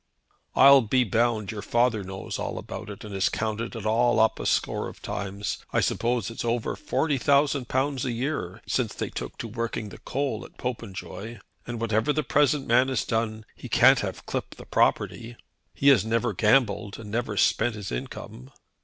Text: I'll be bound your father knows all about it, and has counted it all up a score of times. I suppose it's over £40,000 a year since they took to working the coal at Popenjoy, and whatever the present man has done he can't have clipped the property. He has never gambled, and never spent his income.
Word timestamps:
I'll 0.55 0.81
be 0.81 1.03
bound 1.03 1.51
your 1.51 1.61
father 1.61 2.03
knows 2.03 2.39
all 2.39 2.57
about 2.57 2.89
it, 2.89 3.03
and 3.03 3.13
has 3.13 3.29
counted 3.29 3.75
it 3.75 3.85
all 3.85 4.19
up 4.19 4.39
a 4.39 4.47
score 4.47 4.87
of 4.87 4.99
times. 4.99 5.59
I 5.71 5.79
suppose 5.79 6.31
it's 6.31 6.43
over 6.43 6.75
£40,000 6.75 8.05
a 8.05 8.11
year 8.11 8.63
since 8.65 8.95
they 8.95 9.11
took 9.11 9.37
to 9.37 9.47
working 9.47 9.89
the 9.89 9.99
coal 9.99 10.43
at 10.43 10.57
Popenjoy, 10.57 11.37
and 11.67 11.79
whatever 11.79 12.11
the 12.13 12.23
present 12.23 12.65
man 12.65 12.87
has 12.87 13.05
done 13.05 13.45
he 13.55 13.69
can't 13.69 13.99
have 13.99 14.25
clipped 14.25 14.57
the 14.57 14.65
property. 14.65 15.35
He 15.75 15.89
has 15.89 16.03
never 16.03 16.33
gambled, 16.33 16.97
and 16.97 17.11
never 17.11 17.37
spent 17.37 17.75
his 17.75 17.91
income. 17.91 18.49